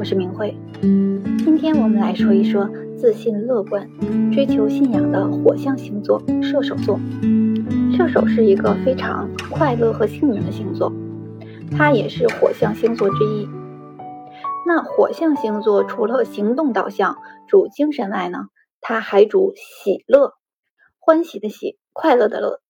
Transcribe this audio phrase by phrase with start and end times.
[0.00, 0.56] 我是明慧。
[0.80, 2.66] 今天我们来说一说
[2.96, 3.86] 自信、乐观、
[4.32, 6.98] 追求信仰的火象星座——射手座。
[7.94, 10.90] 射手是一个非常快乐和幸运的星座，
[11.76, 13.46] 它也是火象星座之一。
[14.66, 18.46] 那火象星座除了行动导向、主精神外呢，
[18.80, 20.32] 它还主喜乐，
[20.98, 22.62] 欢喜的喜，快乐的乐。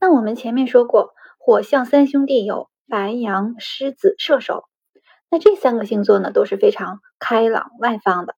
[0.00, 4.64] 那我们前面说过，火象三兄弟有白羊、狮子、射手。
[5.30, 8.34] 那这三个星座呢，都是非常开朗外放的，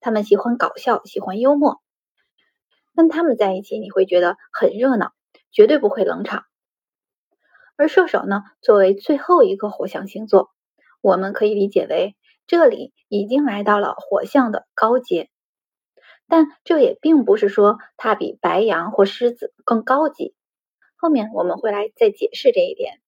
[0.00, 1.80] 他们喜欢搞笑，喜欢幽默，
[2.96, 5.12] 跟他们在一起你会觉得很热闹，
[5.52, 6.44] 绝对不会冷场。
[7.76, 10.50] 而射手呢，作为最后一个火象星座，
[11.00, 12.16] 我们可以理解为
[12.48, 15.30] 这里已经来到了火象的高阶，
[16.26, 20.34] 但这也并不是说它比白羊或狮子更高级，
[20.96, 23.00] 后面我们会来再解释这一点。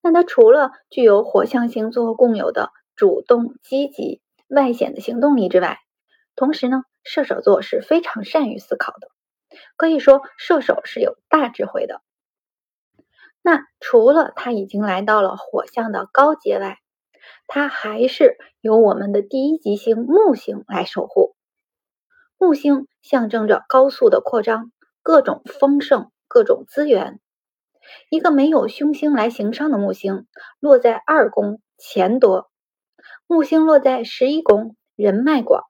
[0.00, 5.78] 那它除了具有火象星座共有的主动、积极、外显的行动力之外，
[6.36, 9.08] 同时呢，射手座是非常善于思考的，
[9.76, 12.00] 可以说射手是有大智慧的。
[13.42, 16.78] 那除了他已经来到了火象的高阶外，
[17.46, 21.34] 他还是由我们的第一吉星木星来守护。
[22.36, 24.70] 木星象征着高速的扩张、
[25.02, 27.20] 各种丰盛、各种资源。
[28.10, 30.26] 一个没有凶星来行伤的木星
[30.60, 32.50] 落在二宫，钱多；
[33.26, 35.64] 木星落在十一宫，人脉广。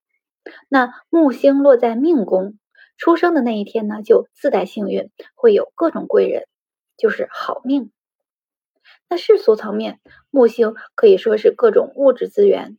[0.68, 2.58] 那木星落在命宫，
[2.96, 6.44] 出生的那一天呢，就自带幸运，会有各种贵人，
[6.96, 7.92] 就是好命。
[9.08, 12.78] 那世俗层面，木星可以说是各种物质资源；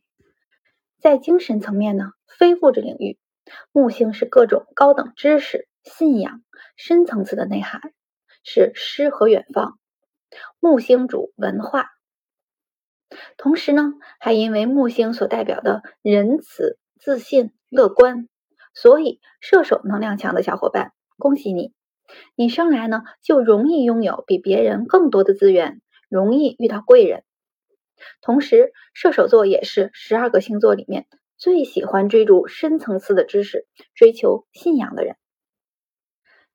[1.00, 3.18] 在精神层面呢，非物质领域，
[3.72, 6.42] 木星是各种高等知识、信仰、
[6.76, 7.80] 深层次的内涵。
[8.42, 9.78] 是诗和远方，
[10.60, 11.90] 木星主文化，
[13.36, 18.28] 同时呢，还因为木星所代表的仁慈、自信、乐观，
[18.74, 21.72] 所以射手能量强的小伙伴，恭喜你，
[22.34, 27.24] 你生来呢就容易拥有比别人更多的资源，容易遇到贵人。
[28.22, 31.06] 同时，射手座也是十二个星座里面
[31.36, 35.16] 最喜欢追逐深层次的知识、追求信仰的人。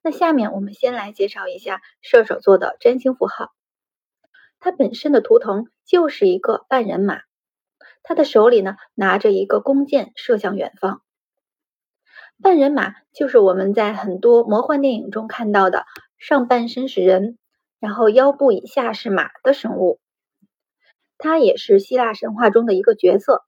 [0.05, 3.49] 那下面我们先来介绍一下射手座的占星符号。
[4.59, 7.21] 它本身的图腾就是一个半人马，
[8.03, 11.01] 他的手里呢拿着一个弓箭，射向远方。
[12.39, 15.87] 半人马就是我们在很多魔幻电影中看到的
[16.19, 17.39] 上半身是人，
[17.79, 19.99] 然后腰部以下是马的生物。
[21.17, 23.43] 它也是希腊神话中的一个角色，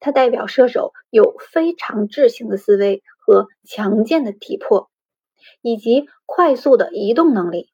[0.00, 4.90] 它代表射手有非常智性的思维和强健的体魄。
[5.62, 7.70] 以及快速的移动能力，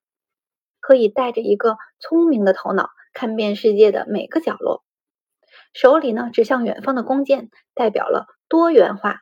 [0.80, 4.84] 可以带着一个聪明的头脑看遍世界的每个角落。
[5.72, 9.20] 手里呢指向远方的弓箭，代表了多元化，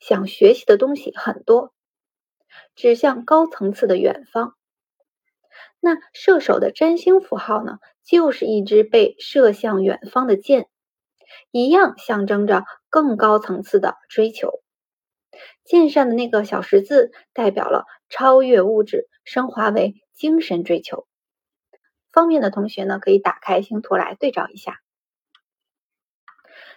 [0.00, 1.72] 想学习的东西很多，
[2.74, 4.54] 指向高层次的远方。
[5.80, 10.68] 那射手的占星符号呢，就是一支被射向远方的箭，
[11.50, 14.62] 一样象征着更高层次的追求。
[15.64, 21.06] 剑上的那个小十字代表了超越物质，升华为精神追求。
[22.12, 24.80] 方便的同学呢，可以打开星图来对照一下。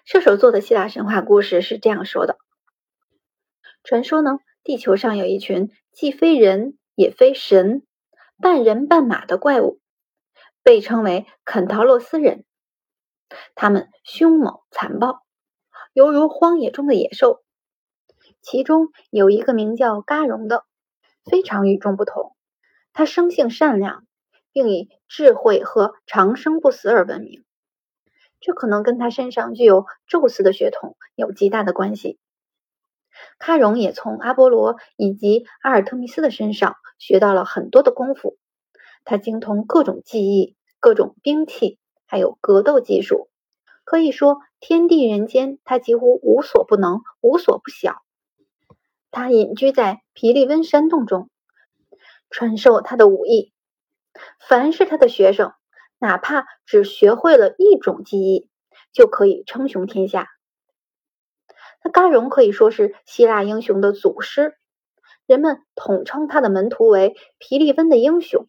[0.03, 2.37] 射手座的希腊神话故事是这样说的：
[3.83, 7.85] 传说呢，地球上有一群既非人也非神、
[8.41, 9.79] 半人半马的怪物，
[10.63, 12.43] 被称为肯陶洛斯人。
[13.55, 15.21] 他们凶猛残暴，
[15.93, 17.43] 犹如荒野中的野兽。
[18.41, 20.63] 其中有一个名叫嘎荣的，
[21.25, 22.35] 非常与众不同。
[22.93, 24.05] 他生性善良，
[24.51, 27.43] 并以智慧和长生不死而闻名。
[28.39, 32.17] 这可能跟他身上具有宙斯的血统有极大的关系。
[33.37, 38.37] 喀戎也从阿波罗以及阿尔特弥斯的身上学到了很多的功夫。
[39.03, 43.29] 他精通各种技艺、各种兵器，还有格斗技术。
[43.83, 48.01] 可以说，天地人间，他几乎无所不能，无所不晓。
[49.11, 51.29] 他隐居在皮利温山洞中，
[52.29, 53.53] 传授他的武艺。
[54.39, 55.53] 凡是他的学生，
[55.97, 58.49] 哪怕只学会了一种技艺，
[58.91, 60.27] 就可以称雄天下。
[61.83, 64.57] 那嘎荣可以说是希腊英雄的祖师，
[65.25, 68.47] 人们统称他的门徒为皮利温的英雄。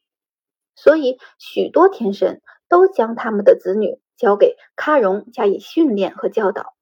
[0.75, 6.75] 所以，许多天神都将他们的子女交给喀戎加以训练和教导。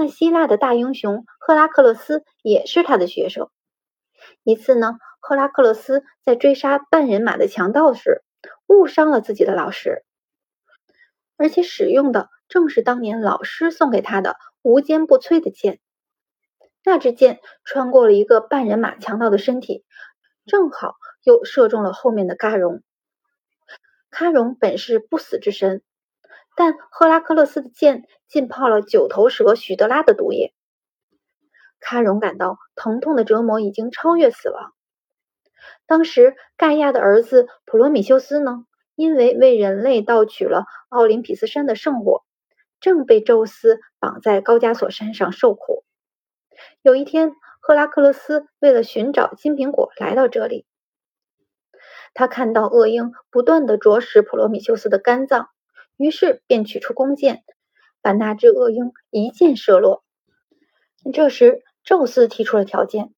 [0.00, 3.50] 那希腊的大英雄赫拉克勒斯也是他的学生。
[4.44, 8.22] 一次呢，赫拉克勒斯在追杀半人马的强盗时，
[8.68, 10.04] 误伤了自己的老师，
[11.36, 15.80] 而且使用的正是当年老师送给他的无坚不摧的剑。
[16.84, 19.84] 那支箭穿过了一个半人马强盗的身体，
[20.46, 22.82] 正好又射中了后面的喀戎。
[24.12, 25.82] 喀戎本是不死之身，
[26.58, 30.52] 但赫拉克勒斯的剑浸泡了九头蛇许德拉的毒液，
[31.80, 34.72] 喀戎感到疼痛的折磨已经超越死亡。
[35.86, 38.64] 当时盖亚的儿子普罗米修斯呢，
[38.96, 42.24] 因为为人类盗取了奥林匹斯山的圣火，
[42.80, 45.84] 正被宙斯绑在高加索山上受苦。
[46.82, 50.66] 有一天，赫拉克勒斯为了寻找金苹果来到这里。
[52.14, 55.50] 他看到恶鹰不断的啄食普罗米修斯的肝脏，
[55.98, 57.44] 于是便取出弓箭，
[58.00, 60.02] 把那只恶鹰一箭射落。
[61.12, 63.12] 这时，宙斯提出了条件，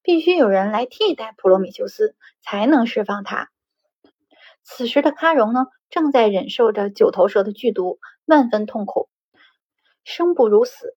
[0.00, 3.50] 必须有人来替代普罗米修斯，才能释放他。
[4.62, 9.08] 此时的喀戎呢，正在忍受着九头蛇的剧毒，万分痛苦，
[10.04, 10.96] 生不如死。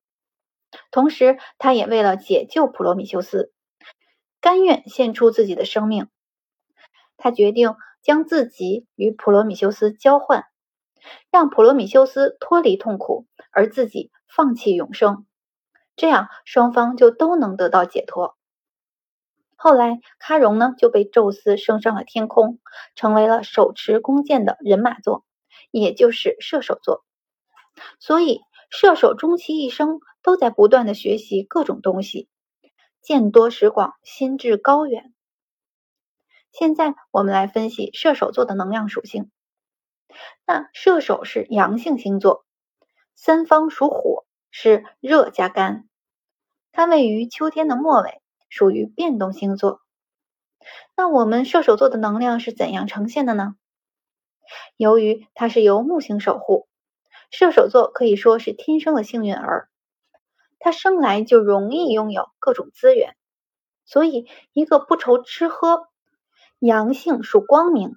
[0.92, 3.52] 同时，他也为了解救普罗米修斯，
[4.40, 6.10] 甘愿献出自己的生命。
[7.18, 10.46] 他决定将自己与普罗米修斯交换，
[11.31, 15.25] 让普罗米修斯脱离痛苦，而自己放弃永生，
[15.95, 18.36] 这样双方就都能得到解脱。
[19.56, 22.59] 后来，喀戎呢就被宙斯升上了天空，
[22.95, 25.25] 成为了手持弓箭的人马座，
[25.71, 27.04] 也就是射手座。
[28.00, 32.30] 所以，射手终其一生都在不断的学习各种东西，
[33.01, 35.13] 见多识广，心智高远。
[36.51, 39.31] 现在我们来分析射手座的能量属性。
[40.45, 42.45] 那射手是阳性星座，
[43.15, 45.88] 三方属火，是热加干。
[46.71, 49.81] 它位于秋天的末尾，属于变动星座。
[50.95, 53.56] 那我们射手座的能量是怎样呈现的呢？
[54.77, 56.68] 由于它是由木星守护，
[57.31, 59.69] 射手座可以说是天生的幸运儿。
[60.59, 63.15] 他生来就容易拥有各种资源，
[63.86, 65.88] 所以一个不愁吃喝。
[66.59, 67.95] 阳性属光明，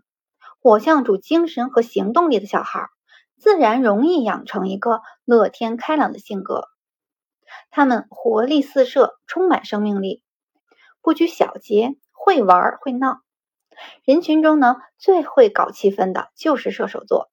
[0.62, 2.90] 火象主精神和行动力的小孩，
[3.38, 6.68] 自然容易养成一个乐天开朗的性格。
[7.70, 10.22] 他们活力四射，充满生命力，
[11.00, 13.22] 不拘小节，会玩会闹。
[14.04, 17.30] 人群中呢，最会搞气氛的就是射手座，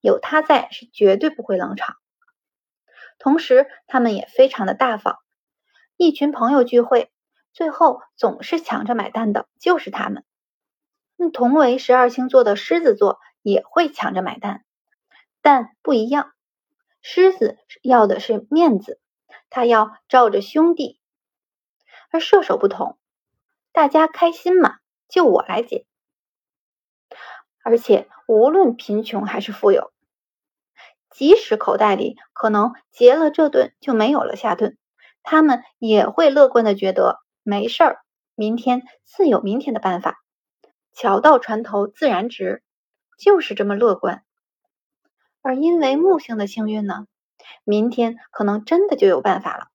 [0.00, 1.94] 有他在是绝对不会冷场。
[3.20, 5.18] 同时，他们也非常的大方，
[5.96, 7.12] 一群朋友聚会，
[7.52, 10.24] 最后总是抢着买单的就是他们。
[11.20, 14.64] 那同为十二星座的狮子座也会抢着买单，
[15.42, 16.32] 但不一样。
[17.02, 19.00] 狮子要的是面子，
[19.50, 21.00] 他要罩着兄弟；
[22.12, 22.98] 而射手不同，
[23.72, 24.76] 大家开心嘛，
[25.08, 25.86] 就我来解。
[27.64, 29.92] 而且无论贫穷还是富有，
[31.10, 34.78] 即使口袋里可能结了这顿就没有了下顿，
[35.24, 37.98] 他们也会乐观的觉得没事儿，
[38.36, 40.22] 明天自有明天的办法。
[41.00, 42.64] 桥到船头自然直，
[43.20, 44.24] 就是这么乐观。
[45.42, 47.06] 而因为木星的幸运呢，
[47.62, 49.68] 明天可能真的就有办法了。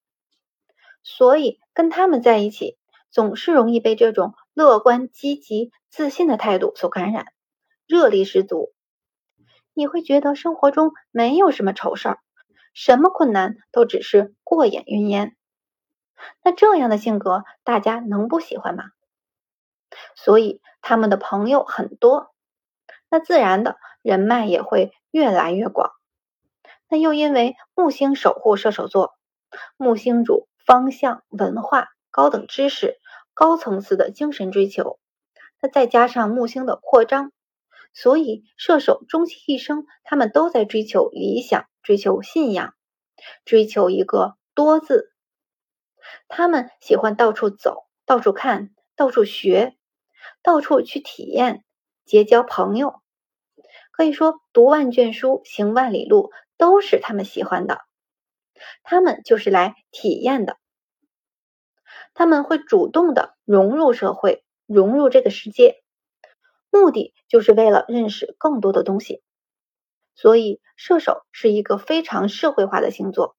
[1.01, 2.77] 所以跟他们在一起，
[3.09, 7.27] 总是容易被这种乐观、积极、自信的态度所感染，
[7.87, 8.73] 热力十足。
[9.73, 12.19] 你会觉得生活中没有什么愁事儿，
[12.73, 15.37] 什么困难都只是过眼云烟。
[16.43, 18.83] 那这样的性格，大家能不喜欢吗？
[20.15, 22.33] 所以他们的朋友很多，
[23.09, 25.91] 那自然的人脉也会越来越广。
[26.89, 29.15] 那又因为木星守护射手座，
[29.77, 32.99] 木星主方向、文化、高等知识、
[33.33, 34.99] 高层次的精神追求，
[35.61, 37.31] 那再加上木星的扩张，
[37.93, 42.73] 所以射手终其一生，他们都在追求理想、追求信仰、
[43.45, 45.11] 追求一个多字。
[46.27, 49.77] 他们喜欢到处走、到处看、到处学。
[50.43, 51.63] 到处去体验，
[52.05, 53.01] 结交朋友，
[53.91, 57.79] 可以说读万卷书，行万里路，都是他们喜欢的。
[58.83, 60.57] 他们就是来体验的。
[62.13, 65.81] 他们会主动的融入社会，融入这个世界，
[66.69, 69.23] 目的就是为了认识更多的东西。
[70.13, 73.35] 所以，射手是一个非常社会化的星座，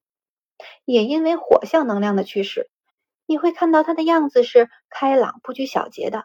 [0.84, 2.68] 也因为火象能量的驱使，
[3.26, 6.24] 你会看到他的样子是开朗、不拘小节的。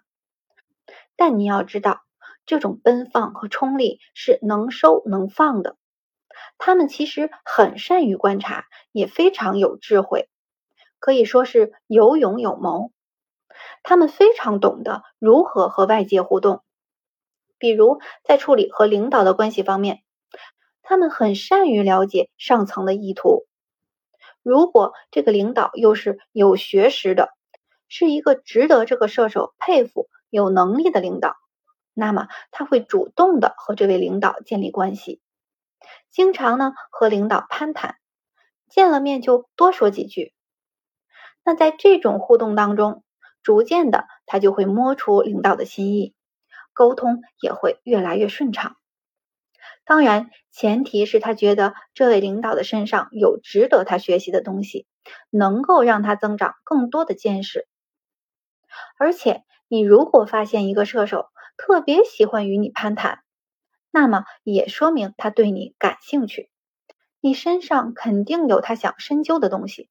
[1.20, 2.00] 但你要知道，
[2.46, 5.76] 这种奔放和冲力是能收能放的。
[6.58, 10.30] 他们其实很善于观察，也非常有智慧，
[10.98, 12.94] 可以说是有勇有谋。
[13.84, 16.64] 他们非常懂得如何和外界互动，
[17.58, 20.04] 比如在处理和领导的关系方面，
[20.82, 23.46] 他们很善于了解上层的意图。
[24.42, 27.34] 如果这个领导又是有学识的，
[27.90, 31.36] 是一个值得这个射手佩服、有能力的领导，
[31.94, 35.22] 那么他会主动的和这位领导建立关系，
[36.12, 37.96] 经常呢和领导攀谈，
[38.70, 40.34] 见了面就多说几句。
[41.44, 43.04] 那在这种互动当中，
[43.42, 46.14] 逐渐的他就会摸出领导的心意，
[46.74, 48.76] 沟通也会越来越顺畅。
[49.86, 54.86] 当然，前提是他觉得这位领导的身上有值得他学习的东西，
[55.32, 57.68] 能够让他增长更多的见识。
[59.00, 63.20] 而且，你如果发现一个射手特别喜欢与你攀谈，
[63.92, 66.50] 那么也说明他对你感兴趣，
[67.22, 69.88] 你身上肯定有他想深究的东西。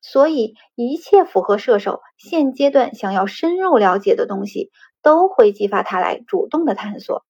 [0.00, 4.70] 所以，一切符合射手现阶段想要深入了解的东西，
[5.02, 7.26] 都会激发他来主动的探索。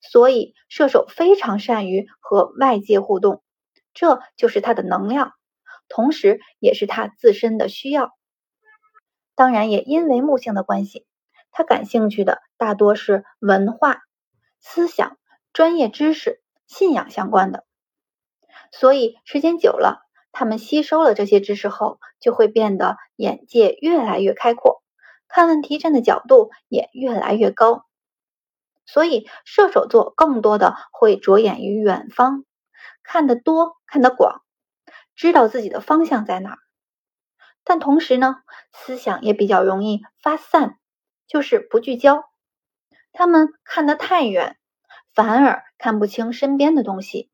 [0.00, 3.42] 所以，射手非常善于和外界互动，
[3.94, 5.32] 这就是他的能量，
[5.88, 8.10] 同时也是他自身的需要。
[9.34, 11.06] 当然，也因为木星的关系，
[11.50, 14.02] 他感兴趣的大多是文化、
[14.60, 15.16] 思想、
[15.52, 17.64] 专业知识、信仰相关的。
[18.70, 24.82] 所以，时间久了，他们吸收了这些知识后，就会变得眼界越来越开阔，
[25.28, 27.84] 看问题站的角度也越来越高。
[28.86, 32.44] 所以，射手座更多的会着眼于远方，
[33.02, 34.42] 看得多，看得广，
[35.16, 36.58] 知道自己的方向在哪儿。
[37.64, 38.36] 但同时呢，
[38.72, 40.78] 思想也比较容易发散，
[41.26, 42.24] 就是不聚焦。
[43.12, 44.58] 他们看得太远，
[45.14, 47.30] 反而看不清身边的东西，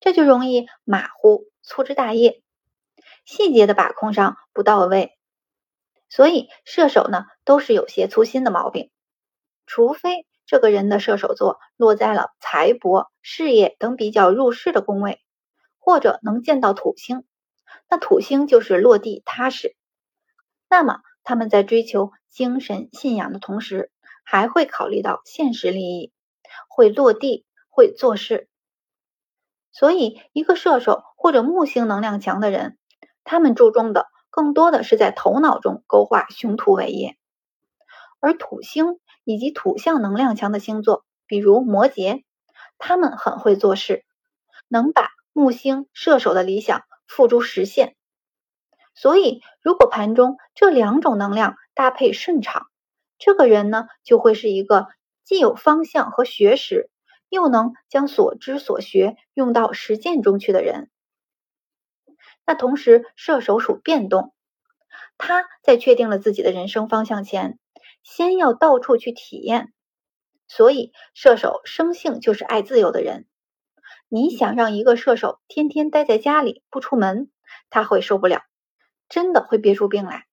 [0.00, 2.42] 这就容易马虎、粗枝大叶，
[3.24, 5.18] 细节的把控上不到位。
[6.08, 8.90] 所以，射手呢，都是有些粗心的毛病。
[9.66, 15.20] 除非这个人的射手座落在了财帛、事业等比较入世的宫位，
[15.78, 17.24] 或者能见到土星，
[17.88, 19.76] 那土星就是落地踏实。
[20.68, 23.90] 那么他们在追求精神信仰的同时，
[24.24, 26.12] 还会考虑到现实利益，
[26.68, 28.48] 会落地，会做事。
[29.72, 32.78] 所以，一个射手或者木星能量强的人，
[33.24, 37.16] 他们注重的更多的是在头脑中勾画雄图伟业，
[38.20, 38.98] 而土星。
[39.24, 42.24] 以及土象能量强的星座，比如摩羯，
[42.78, 44.06] 他们很会做事，
[44.68, 47.96] 能把木星射手的理想付诸实现。
[48.94, 52.68] 所以，如果盘中这两种能量搭配顺畅，
[53.18, 54.86] 这个人呢，就会是一个
[55.24, 56.90] 既有方向和学识，
[57.28, 60.90] 又能将所知所学用到实践中去的人。
[62.44, 64.34] 那同时，射手属变动，
[65.16, 67.58] 他在确定了自己的人生方向前。
[68.02, 69.72] 先要到处去体验，
[70.48, 73.27] 所以射手生性就是爱自由的人。
[74.08, 77.30] 你想让一个射手天天待在家里不出门，
[77.70, 78.42] 他会受不了，
[79.08, 80.26] 真的会憋出病来。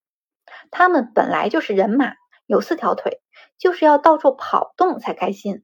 [0.71, 2.13] 他们本来就是人马，
[2.45, 3.21] 有四条腿，
[3.57, 5.63] 就是要到处跑动才开心，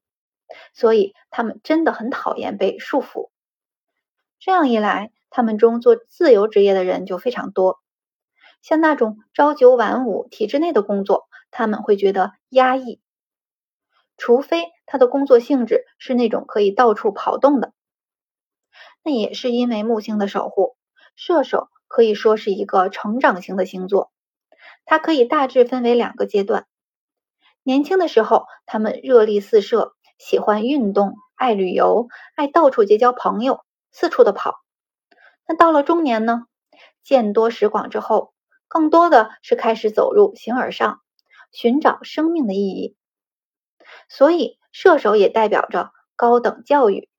[0.73, 3.29] 所以他们真的很讨厌被束缚。
[4.39, 7.79] 这样一来，他们中做自由职业的人就非常多，
[8.61, 11.27] 像那种朝九晚五体制内的工作。
[11.53, 13.01] 他们会觉得压抑，
[14.15, 17.73] 除非他的工作性质是那种可以到处跑动的。
[19.03, 20.75] 那也是因为木星的守护，
[21.15, 24.11] 射手可以说是一个成长型的星座。
[24.85, 26.65] 它可以大致分为两个阶段：
[27.63, 34.55] 年轻的时候，他们热力四射，喜欢运动，爱旅游，爱到处结交朋友，四处的跑。
[35.47, 36.45] 那到了中年呢，
[37.03, 38.33] 见多识广之后，
[38.67, 41.01] 更多的是开始走入形而上。
[41.51, 42.95] 寻找生命的意义，
[44.07, 47.09] 所以射手也代表着高等教育，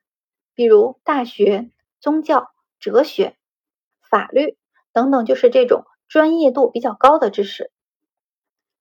[0.55, 1.71] 比如大学、
[2.03, 3.39] 宗教、哲学、
[4.03, 4.59] 法律
[4.93, 7.71] 等等，就是这种专业度比较高的知识。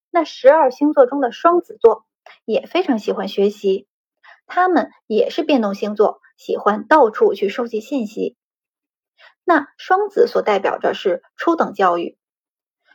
[0.10, 2.06] 那十二星座中的双子座
[2.44, 3.88] 也非常喜欢学习，
[4.46, 8.36] 他们也是变动星座，喜欢到处去收集信息。
[9.46, 12.18] 那双子所代表着是初等教育，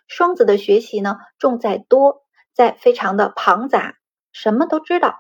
[0.07, 2.27] 双子的学习呢重在多。
[2.53, 3.99] 在非常的庞杂，
[4.33, 5.19] 什么都知道。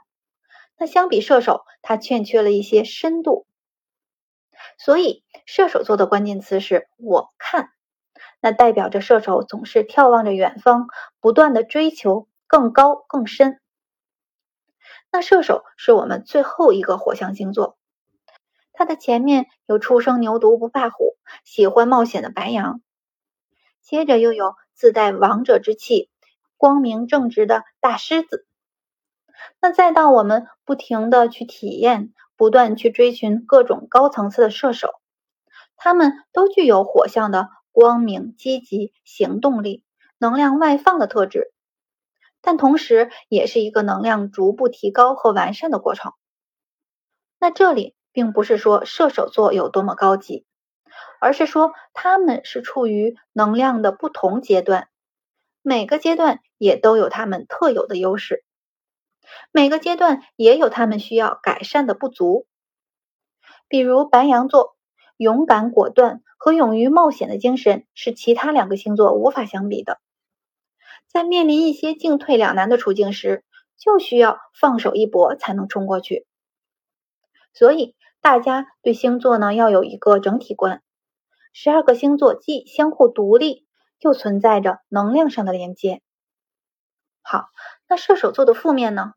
[0.79, 3.46] 那相比射手，他欠缺了一些深度。
[4.77, 7.71] 所以射手座的关键词是我看，
[8.41, 10.89] 那代表着射手总是眺望着远方，
[11.21, 13.61] 不断的追求更高更深。
[15.11, 17.79] 那射手是我们最后一个火象星座，
[18.73, 22.81] 它的前面有初生牛犊不怕虎，喜欢冒险的白羊，
[23.83, 26.11] 接着又有自带王者之气。
[26.59, 28.47] 光明正直的大狮子，
[29.61, 34.91] 那再到我们不停的去体验、不断去追寻各种高层次的射手，
[35.77, 39.83] 他们都具有火象的光明、积极、行动力、
[40.19, 41.53] 能量外放的特质，
[42.41, 46.13] 但同时也是一个能量逐步提高和完善的过程。
[47.39, 50.47] 那这里并不是说射手座有多么高级，
[51.21, 54.89] 而是说他们是处于能量的不同阶段，
[55.63, 58.43] 每个阶段也都有他们特有的优势。
[59.53, 62.47] 每个阶段也有他们需要改善的不足，
[63.69, 64.77] 比如白羊座，
[65.17, 70.01] 勇敢果断和勇于冒险的精神是其他两个星座无法相比的。
[71.07, 73.45] 在面临一些进退两难的处境时，
[73.79, 76.27] 就需要放手一搏才能冲过去。
[77.53, 80.83] 所以大家对星座呢要有一个整体观，
[81.53, 83.67] 十二个星座既相互独立，
[84.01, 86.03] 又存在着能量上的连接。
[87.23, 87.47] 好，
[87.89, 89.15] 那射手座的负面呢？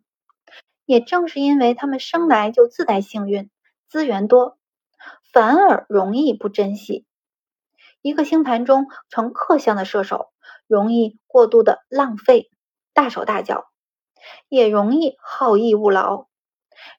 [0.86, 3.50] 也正是因为他们生来就自带幸运，
[3.88, 4.58] 资源多，
[5.32, 7.06] 反而容易不珍惜。
[8.02, 10.32] 一个星盘中呈克相的射手，
[10.68, 12.50] 容易过度的浪费，
[12.94, 13.66] 大手大脚，
[14.48, 16.28] 也容易好逸恶劳。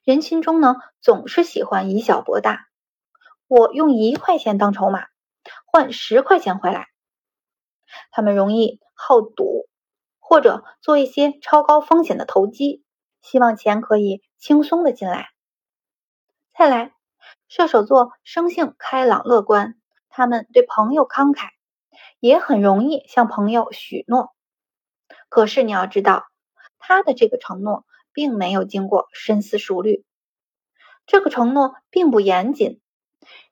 [0.03, 2.67] 人心中呢，总是喜欢以小博大。
[3.47, 5.07] 我用一块钱当筹码，
[5.65, 6.87] 换十块钱回来。
[8.11, 9.67] 他们容易好赌。
[10.31, 12.85] 或者做一些超高风险的投机，
[13.21, 15.27] 希望钱可以轻松的进来。
[16.57, 16.93] 再来，
[17.49, 19.75] 射手座生性开朗乐观，
[20.07, 21.49] 他们对朋友慷慨，
[22.21, 24.33] 也很容易向朋友许诺。
[25.27, 26.23] 可是你要知道，
[26.79, 27.83] 他的这个承诺
[28.13, 30.05] 并没有经过深思熟虑，
[31.07, 32.79] 这个承诺并不严谨，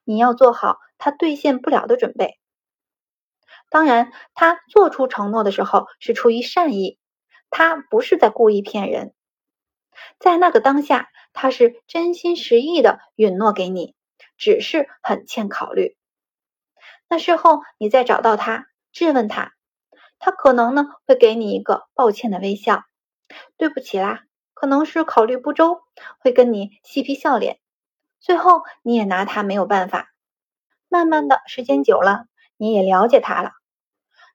[0.05, 2.38] 你要做好他兑现不了的准备。
[3.69, 6.97] 当然，他做出承诺的时候是出于善意，
[7.49, 9.13] 他不是在故意骗人。
[10.17, 13.95] 在那个当下，他是真心实意的允诺给你，
[14.37, 15.95] 只是很欠考虑。
[17.07, 19.53] 那事后你再找到他，质问他，
[20.17, 22.83] 他可能呢会给你一个抱歉的微笑，
[23.57, 25.81] 对不起啦，可能是考虑不周，
[26.19, 27.59] 会跟你嬉皮笑脸。
[28.19, 30.09] 最后你也拿他没有办法。
[30.87, 32.25] 慢慢的时间久了，
[32.57, 33.51] 你也了解他了。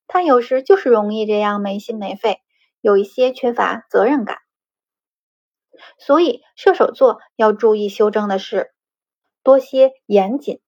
[0.06, 2.40] 他有时就是容易这样没心没肺，
[2.80, 4.38] 有一些缺乏责任感。
[5.98, 8.72] 所以射手座要注意修正的是，
[9.42, 10.60] 多些严谨，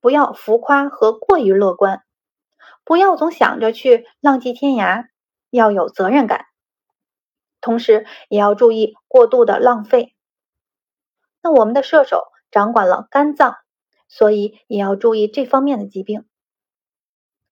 [0.00, 2.02] 不要浮夸和过于乐观，
[2.84, 5.06] 不要总想着去浪迹天涯，
[5.50, 6.46] 要有责任感。
[7.60, 10.14] 同时也要注意过度的浪费。
[11.42, 13.56] 那我们的射手掌管了肝脏，
[14.08, 16.26] 所以也要注意这方面的疾病。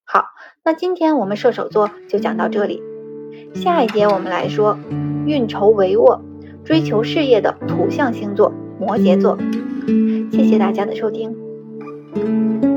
[0.05, 0.27] 好，
[0.65, 2.83] 那今天我们射手座就讲到这里。
[3.55, 4.79] 下一节我们来说
[5.27, 6.21] 运筹帷幄、
[6.65, 9.39] 追求事业的土象星座摩羯座。
[10.31, 12.74] 谢谢大家的收听。